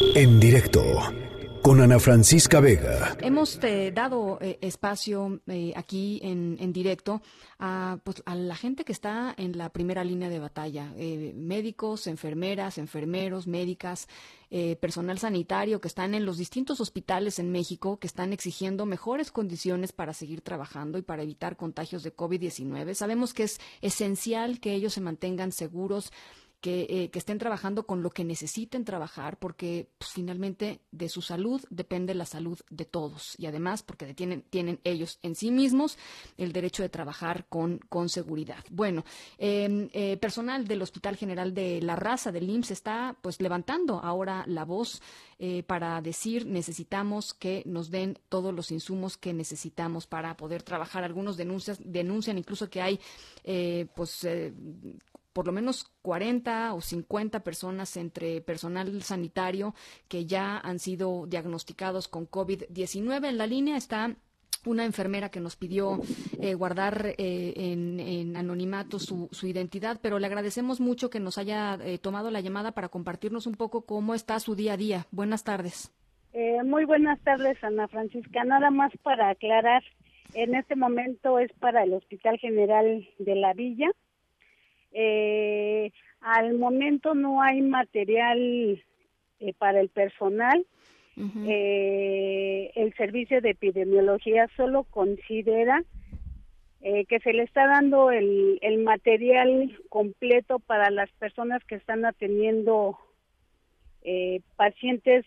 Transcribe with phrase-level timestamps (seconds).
[0.00, 0.82] En directo
[1.62, 3.16] con Ana Francisca Vega.
[3.20, 7.20] Hemos eh, dado eh, espacio eh, aquí en, en directo
[7.58, 10.92] a, pues, a, la gente que está en la primera línea de batalla,
[11.34, 14.08] médicos, enfermeras, enfermeros, médicas,
[14.80, 19.92] personal sanitario que están en los distintos hospitales en México, que están exigiendo mejores condiciones
[19.92, 22.94] para seguir trabajando y para evitar contagios de COVID-19.
[22.94, 26.12] Sabemos que es esencial que ellos se mantengan seguros
[26.60, 31.22] que, eh, que, estén trabajando con lo que necesiten trabajar, porque pues, finalmente de su
[31.22, 35.98] salud depende la salud de todos y además porque tienen, tienen ellos en sí mismos
[36.36, 38.64] el derecho de trabajar con, con seguridad.
[38.70, 39.04] Bueno,
[39.38, 44.44] eh, eh, personal del Hospital General de la Raza del IMSS está pues levantando ahora
[44.46, 45.00] la voz
[45.38, 51.04] eh, para decir necesitamos que nos den todos los insumos que necesitamos para poder trabajar.
[51.04, 53.00] Algunos denuncias, denuncian incluso que hay
[53.94, 54.26] pues
[55.38, 59.72] por lo menos 40 o 50 personas entre personal sanitario
[60.08, 63.28] que ya han sido diagnosticados con COVID-19.
[63.28, 64.16] En la línea está
[64.66, 66.00] una enfermera que nos pidió
[66.40, 71.78] eh, guardar eh, en, anonimato su, su, identidad, pero le agradecemos mucho que nos haya
[71.84, 75.06] eh, tomado la llamada para compartirnos un poco cómo está su día a día.
[75.12, 75.94] Buenas tardes.
[76.32, 78.42] Eh, muy buenas tardes, Ana Francisca.
[78.42, 79.84] Nada más para aclarar,
[80.34, 83.86] en este momento es para el Hospital General de la Villa.
[84.92, 88.82] Eh, al momento no hay material
[89.40, 90.66] eh, para el personal.
[91.16, 91.46] Uh -huh.
[91.48, 95.82] eh, el servicio de epidemiología solo considera
[96.80, 102.04] eh, que se le está dando el, el, material completo para las personas que están
[102.04, 102.96] atendiendo
[104.02, 105.26] eh, pacientes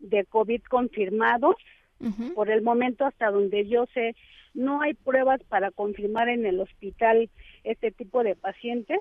[0.00, 1.54] de COVID confirmados.
[2.00, 2.34] Uh -huh.
[2.34, 4.14] Por el momento, hasta donde yo sé,
[4.54, 7.28] no hay pruebas para confirmar en el hospital
[7.64, 9.00] este tipo de pacientes.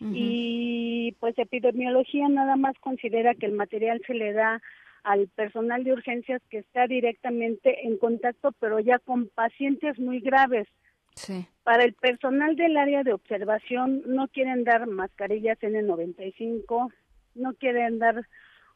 [0.00, 0.12] Uh -huh.
[0.14, 4.60] Y pues epidemiología nada más considera que el material se le da
[5.04, 10.66] al personal de urgencias que está directamente en contacto, pero ya con pacientes muy graves.
[11.14, 11.46] Sí.
[11.62, 16.92] Para el personal del área de observación no quieren dar mascarillas N95,
[17.34, 18.26] no quieren dar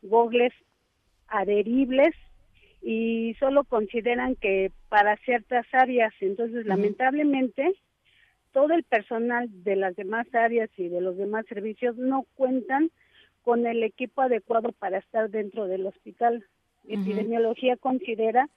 [0.03, 0.53] gogles
[1.27, 2.15] adheribles
[2.83, 7.75] y solo consideran que para ciertas áreas, entonces lamentablemente
[8.53, 12.91] todo el personal de las demás áreas y de los demás servicios no cuentan
[13.43, 16.45] con el equipo adecuado para estar dentro del hospital.
[16.85, 17.03] Uh -huh.
[17.03, 18.49] Epidemiología considera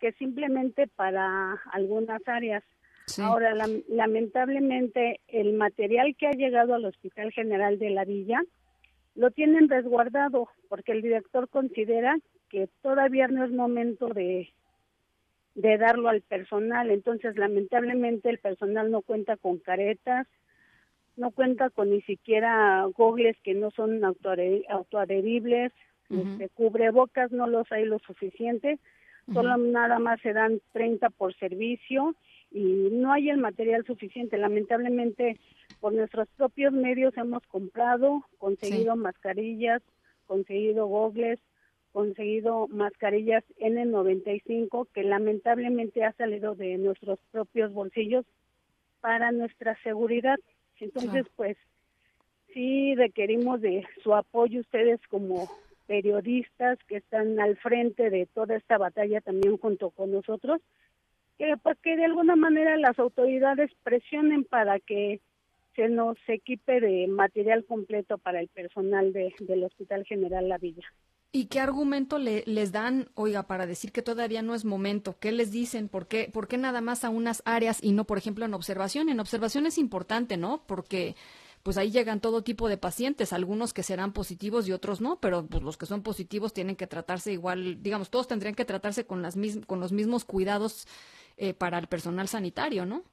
[0.00, 2.64] que simplemente para algunas áreas.
[3.06, 3.22] Sí.
[3.22, 8.40] Ahora, la, lamentablemente, el material que ha llegado al Hospital General de la Villa
[9.14, 12.16] lo tienen resguardado porque el director considera
[12.52, 14.52] que todavía no es momento de
[15.54, 16.90] de darlo al personal.
[16.90, 20.26] Entonces, lamentablemente, el personal no cuenta con caretas,
[21.16, 25.72] no cuenta con ni siquiera gogles que no son autoadheribles,
[26.08, 26.32] uh -huh.
[26.32, 28.78] este, cubrebocas no los hay lo suficiente,
[29.26, 29.34] uh -huh.
[29.34, 32.14] solo nada más se dan 30 por servicio
[32.50, 34.38] y no hay el material suficiente.
[34.38, 35.38] Lamentablemente,
[35.80, 39.00] por nuestros propios medios hemos comprado, conseguido sí.
[39.00, 39.82] mascarillas,
[40.26, 41.38] conseguido gogles,
[41.92, 48.24] conseguido mascarillas N95 que lamentablemente ha salido de nuestros propios bolsillos
[49.00, 50.38] para nuestra seguridad.
[50.80, 51.56] Entonces, pues
[52.52, 55.48] sí requerimos de su apoyo ustedes como
[55.86, 60.60] periodistas que están al frente de toda esta batalla también junto con nosotros,
[61.38, 65.20] que pues que de alguna manera las autoridades presionen para que
[65.74, 70.84] se nos equipe de material completo para el personal de, del Hospital General La Villa.
[71.34, 75.16] ¿Y qué argumento le, les dan, oiga, para decir que todavía no es momento?
[75.18, 75.88] ¿Qué les dicen?
[75.88, 79.08] ¿Por qué, ¿Por qué nada más a unas áreas y no, por ejemplo, en observación?
[79.08, 80.62] En observación es importante, ¿no?
[80.66, 81.16] Porque
[81.62, 85.46] pues ahí llegan todo tipo de pacientes, algunos que serán positivos y otros no, pero
[85.46, 89.22] pues los que son positivos tienen que tratarse igual, digamos, todos tendrían que tratarse con,
[89.22, 90.86] las mis con los mismos cuidados
[91.36, 93.04] eh, para el personal sanitario, ¿no?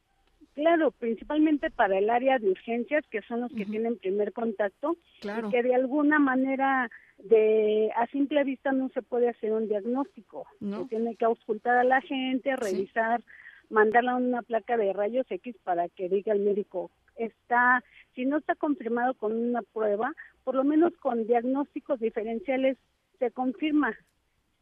[0.59, 3.71] Claro, principalmente para el área de urgencias, que son los que uh -huh.
[3.71, 5.47] tienen primer contacto, claro.
[5.47, 10.47] y que de alguna manera de a simple vista no se puede hacer un diagnóstico.
[10.59, 10.79] No.
[10.79, 13.27] Se tiene que auscultar a la gente, revisar, sí.
[13.69, 17.81] mandarle una placa de rayos X para que diga el médico está,
[18.13, 20.13] si no está confirmado con una prueba,
[20.43, 22.77] por lo menos con diagnósticos diferenciales
[23.19, 23.91] se confirma.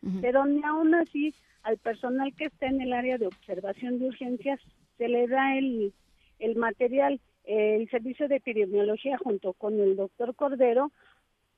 [0.03, 0.21] Uh -huh.
[0.21, 1.33] Pero ni aún así
[1.63, 4.59] al personal que está en el área de observación de urgencias
[4.97, 5.94] se le da el,
[6.39, 7.19] el material.
[7.44, 10.91] El servicio de epidemiología junto con el doctor Cordero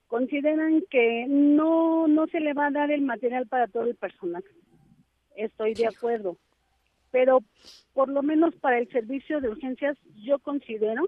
[0.08, 4.44] consideran que no no se le va a dar el material para todo el personal.
[5.36, 6.38] Estoy de acuerdo.
[7.12, 7.40] Pero
[7.94, 11.08] por lo menos para el servicio de urgencias yo considero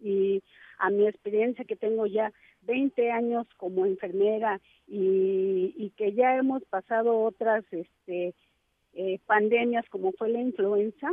[0.00, 0.42] y
[0.78, 2.32] a mi experiencia que tengo ya
[2.62, 8.34] 20 años como enfermera y, que ya hemos pasado otras este,
[8.94, 11.10] eh, pandemias como fue la influenza,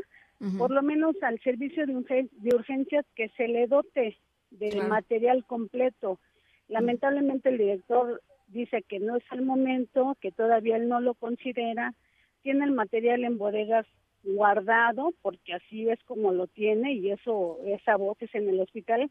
[0.58, 4.18] por lo menos al servicio de, de urgencias que se le dote
[4.52, 6.20] de material completo.
[6.68, 11.94] Lamentablemente el director dice que no es el momento, que todavía él no lo considera,
[12.42, 13.88] tiene el material en bodegas
[14.24, 19.10] guardado, porque así es como lo tiene y eso, esa voz es en el hospital,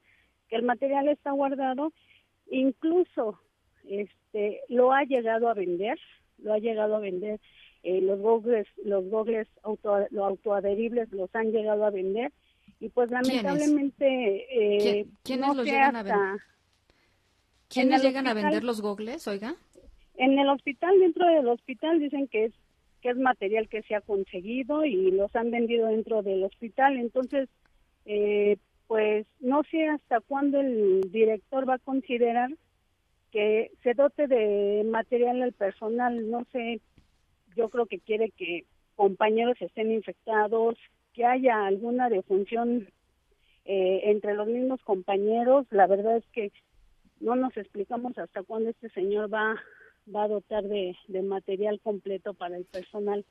[0.49, 1.93] que el material está guardado,
[2.51, 3.39] incluso
[3.89, 5.99] este lo ha llegado a vender,
[6.39, 7.41] lo ha llegado a vender,
[7.85, 12.33] eh, los gogles, los gogles auto, los autoadheribles los han llegado a vender
[12.81, 14.47] y pues lamentablemente
[14.99, 16.41] eh, ¿Quiénes los llegan a vender?
[17.69, 19.55] ¿Quiénes llegan a vender los gogles, oiga?
[20.17, 22.53] En el hospital, dentro del hospital dicen que es
[23.05, 26.97] que es material que se ha conseguido y los han vendido dentro del hospital.
[26.97, 27.51] Entonces,
[28.07, 32.49] eh, pues no sé hasta cuándo el director va a considerar
[33.31, 36.31] que se dote de material al personal.
[36.31, 36.81] No sé,
[37.57, 38.65] yo creo que quiere que
[38.97, 40.77] compañeros estén infectados,
[41.13, 42.89] que haya alguna defunción
[43.65, 45.67] eh, entre los mismos compañeros.
[45.71, 46.53] La verdad es que
[47.21, 49.57] no nos explicamos hasta cuándo este señor va
[50.15, 53.25] va a dotar de, material completo para el personal.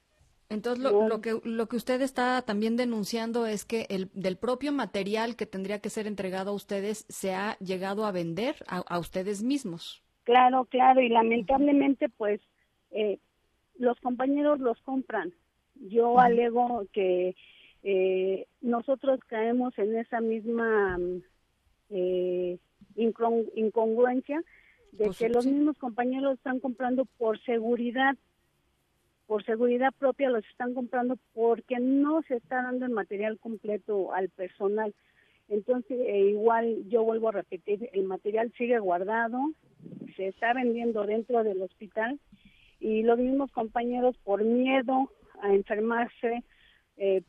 [0.50, 5.36] Entonces, lo, que, lo que usted está también denunciando es que el, del propio material
[5.36, 10.04] que tendría que ser entregado a ustedes se ha llegado a vender a, ustedes mismos.
[10.24, 12.40] Claro, claro, y lamentablemente, pues,
[12.92, 13.20] eh,
[13.84, 15.34] los compañeros los compran.
[15.76, 17.36] Yo alego que
[17.84, 20.98] eh, nosotros caemos en esa misma
[21.90, 22.58] eh,
[22.96, 24.42] incongruencia
[24.94, 28.16] de pues que los mismos compañeros están comprando por seguridad,
[29.28, 34.30] por seguridad propia los están comprando porque no se está dando el material completo al
[34.30, 34.94] personal.
[35.50, 39.40] Entonces, eh, igual yo vuelvo a repetir, el material sigue guardado,
[40.16, 42.20] se está vendiendo dentro del hospital
[42.84, 45.10] y los mismos compañeros por miedo
[45.42, 46.44] a enfermarse,
[46.98, 47.22] eh,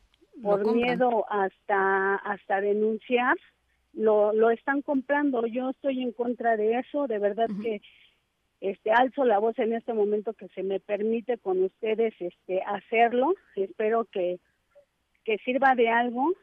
[0.43, 3.37] por miedo hasta hasta denunciar,
[3.93, 5.47] lo, lo están comprando.
[5.47, 7.81] Yo estoy en contra de eso, de verdad que
[8.59, 13.33] este alzo la voz en este momento que se me permite con ustedes este hacerlo.
[13.55, 14.39] Espero que
[15.23, 16.33] que sirva de algo,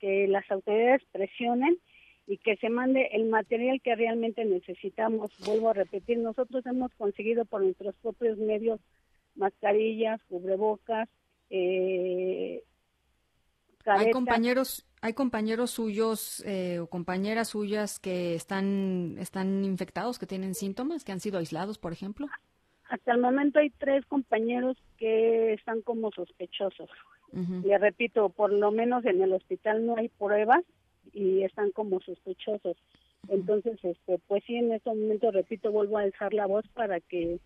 [0.00, 1.78] que las autoridades presionen
[2.26, 5.30] y que se mande el material que realmente necesitamos.
[5.44, 8.80] Vuelvo a repetir, nosotros hemos conseguido por nuestros propios medios
[9.34, 11.08] mascarillas, cubrebocas,
[11.50, 12.62] eh,
[13.86, 20.54] hay compañeros, hay compañeros suyos eh, o compañeras suyas que están, están infectados, que tienen
[20.54, 22.26] síntomas, que han sido aislados, por ejemplo.
[22.88, 26.88] Hasta el momento hay tres compañeros que están como sospechosos.
[27.32, 30.62] Le repito, por lo menos en el hospital no hay pruebas
[31.14, 32.76] y están como sospechosos.
[33.28, 37.38] Entonces, este, pues sí, en este momento, repito, vuelvo a alzar la voz para que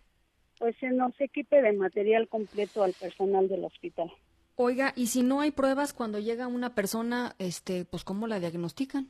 [0.57, 4.11] pues se nos equipe de material completo al personal del hospital.
[4.57, 9.07] Oiga, y si no hay pruebas cuando llega una persona, este, pues ¿cómo la diagnostican?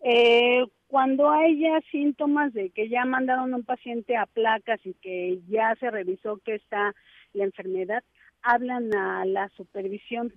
[0.00, 4.94] Eh, cuando hay ya síntomas de que ya mandaron a un paciente a placas y
[4.94, 6.92] que ya se revisó que está
[7.34, 8.02] la enfermedad,
[8.42, 10.32] hablan a la supervisión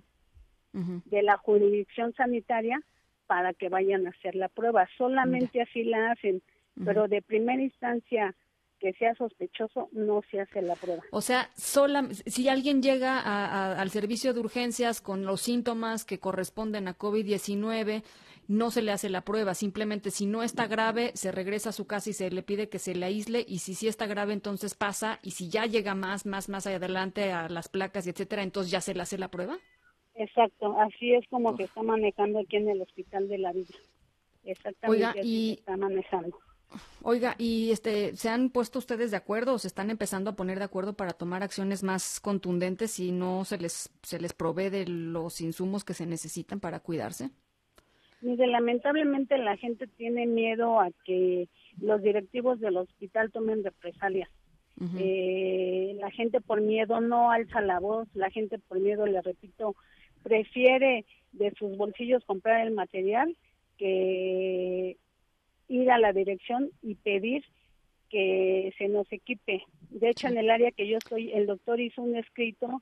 [0.73, 2.81] de la jurisdicción sanitaria
[3.31, 4.89] para que vayan a hacer la prueba.
[4.97, 6.41] Solamente así la hacen,
[6.83, 8.35] pero de primera instancia
[8.77, 11.01] que sea sospechoso, no se hace la prueba.
[11.11, 13.21] O sea, sola, si alguien llega
[13.79, 18.03] al servicio de urgencias con los síntomas que corresponden a COVID-19,
[18.50, 19.53] no se le hace la prueba.
[19.53, 22.79] Simplemente, si no está grave, se regresa a su casa y se le pide que
[22.79, 23.45] se le aísle.
[23.47, 25.19] Y si sí está grave, entonces pasa.
[25.23, 28.93] Y si ya llega más, más, más adelante a las placas, etcétera, entonces ya se
[28.93, 29.57] le hace la prueba.
[30.21, 33.73] Exacto, así es como que está manejando aquí en el Hospital de la Vida.
[34.43, 35.53] Exactamente Oiga, y...
[35.53, 36.37] está manejando.
[37.01, 40.59] Oiga, ¿y este, se han puesto ustedes de acuerdo o se están empezando a poner
[40.59, 44.85] de acuerdo para tomar acciones más contundentes si no se les, se les provee de
[44.87, 47.31] los insumos que se necesitan para cuidarse?
[48.21, 51.49] Mire, lamentablemente la gente tiene miedo a que
[51.81, 54.29] los directivos del hospital tomen represalias.
[54.97, 59.75] eh, la gente por miedo no alza la voz, la gente por miedo, le repito,
[60.23, 63.35] prefiere de sus bolsillos comprar el material
[63.77, 64.97] que
[65.67, 67.43] ir a la dirección y pedir
[68.09, 69.63] que se nos equipe.
[69.89, 72.81] De hecho, en el área que yo estoy, el doctor hizo un escrito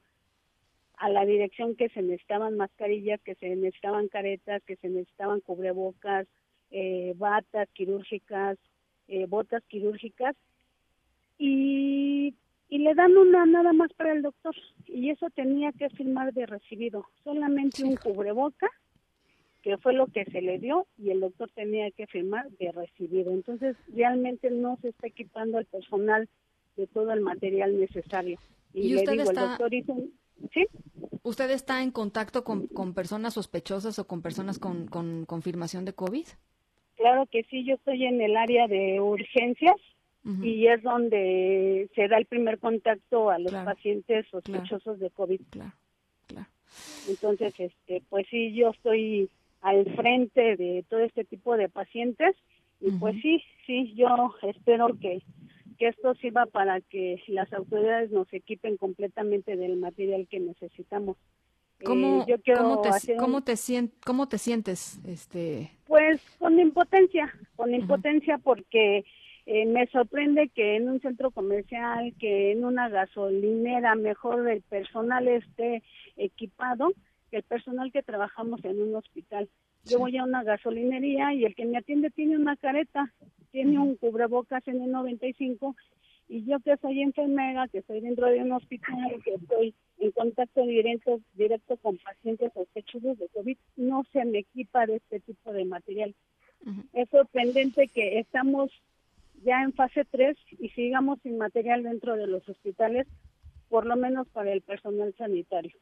[0.98, 6.28] a la dirección que se necesitaban mascarillas, que se necesitaban caretas, que se necesitaban cubrebocas,
[6.72, 8.58] eh, batas quirúrgicas,
[9.08, 10.36] eh, botas quirúrgicas,
[11.38, 12.19] y,
[12.90, 14.56] le dan una nada más para el doctor.
[14.88, 18.68] Y eso tenía que firmar de recibido, solamente un cubreboca
[19.62, 23.32] que fue lo que se le dio y el doctor tenía que firmar de recibido.
[23.32, 26.30] Entonces, realmente no se está equipando al personal
[26.78, 28.40] de todo el material necesario.
[28.74, 29.44] Y, usted está...
[29.44, 29.96] el doctor hizo
[30.54, 30.66] ¿Sí?
[31.22, 35.94] ¿Usted está en contacto con, con personas sospechosas o con personas con, con confirmación de
[35.94, 36.26] COVID?
[36.96, 39.76] Claro que sí, yo estoy en el área de urgencias
[40.24, 45.42] y es donde se da el primer contacto a los pacientes sospechosos de COVID.
[45.50, 45.74] Claro.
[47.08, 49.30] Entonces, este, pues sí, yo estoy
[49.62, 52.36] al frente de todo este tipo de pacientes
[52.80, 55.22] y pues sí, sí, yo espero que,
[55.78, 61.18] que esto sirva para que las autoridades nos equipen completamente del material que necesitamos.
[61.84, 63.56] ¿Cómo, eh, ¿cómo, te, ¿cómo, te,
[64.06, 65.00] ¿cómo te sientes?
[65.06, 65.72] Este...
[65.88, 69.06] Pues con impotencia, con impotencia porque
[69.52, 75.28] eh, me sorprende que en un centro comercial, que en una gasolinera, mejor el personal
[75.28, 75.82] esté
[76.18, 76.94] equipado
[77.32, 79.50] que el personal que trabajamos en un hospital.
[79.86, 83.12] Yo voy a una gasolinería y el que me atiende tiene una careta,
[83.52, 85.76] tiene un cubrebocas en el 95
[86.28, 90.64] y yo que soy enfermera, que estoy dentro de un hospital, que estoy en contacto
[90.64, 95.66] directo, directo con pacientes sospechosos de COVID, no se me equipa de este tipo de
[95.66, 96.14] material.
[96.94, 98.70] Es sorprendente que estamos
[99.44, 103.08] ya en fase 3 y sigamos sin material dentro de los hospitales,
[103.70, 105.76] por lo menos para el personal sanitario.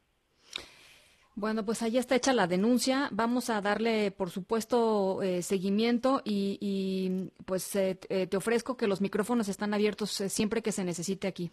[1.38, 3.08] Bueno, pues ahí está hecha la denuncia.
[3.12, 9.00] Vamos a darle, por supuesto, eh, seguimiento y, pues eh, eh, te ofrezco que los
[9.00, 11.52] micrófonos están abiertos siempre que se necesite aquí.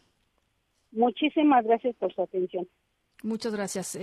[0.92, 2.68] Muchísimas gracias por su atención.
[3.22, 3.98] Muchas gracias.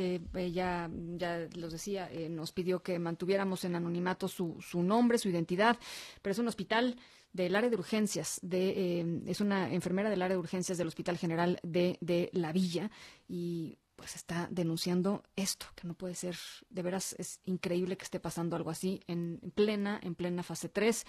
[0.52, 5.76] ya, ya los decía, nos pidió que mantuviéramos en anonimato su, su nombre, su identidad,
[6.22, 6.96] pero es un hospital
[7.32, 11.58] del área de urgencias, de, es una enfermera del área de urgencias del Hospital General
[11.62, 12.90] de, de La Villa
[13.28, 16.36] y pues está denunciando esto, que no puede ser,
[16.70, 21.04] de veras es increíble que esté pasando algo así en, plena, en plena fase 3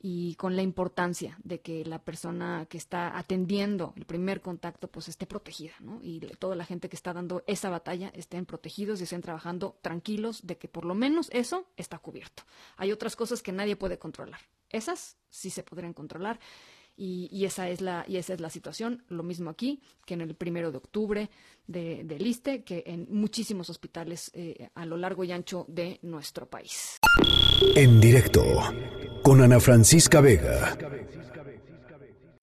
[0.00, 5.08] y con la importancia de que la persona que está atendiendo el primer contacto pues
[5.08, 5.98] esté protegida, ¿no?
[6.02, 10.46] Y toda la gente que está dando esa batalla estén protegidos y estén trabajando tranquilos
[10.46, 12.44] de que por lo menos eso está cubierto.
[12.76, 14.40] Hay otras cosas que nadie puede controlar.
[14.70, 16.38] Esas sí se podrían controlar
[16.98, 19.04] y, esa es la, y esa es la situación.
[19.08, 21.30] Lo mismo aquí que en el primero de octubre
[21.66, 26.46] de, del ISTE, que en muchísimos hospitales eh, a lo largo y ancho de nuestro
[26.46, 26.98] país.
[27.76, 28.44] En directo
[29.22, 30.76] con Ana Francisca Vega.